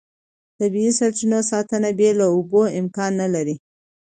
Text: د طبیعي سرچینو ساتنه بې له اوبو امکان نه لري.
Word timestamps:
د 0.03 0.03
طبیعي 0.59 0.91
سرچینو 0.99 1.39
ساتنه 1.51 1.89
بې 1.99 2.09
له 2.19 2.25
اوبو 2.35 2.61
امکان 2.79 3.11
نه 3.21 3.27
لري. 3.35 3.55